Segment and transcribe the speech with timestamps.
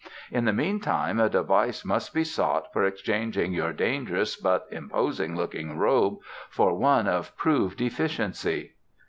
[0.31, 5.77] In the meantime a device must be sought for exchanging your dangerous but imposing looking
[5.77, 6.17] robe
[6.49, 8.73] for one of proved efficiency."